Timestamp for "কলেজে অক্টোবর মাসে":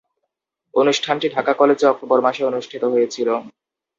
1.53-2.41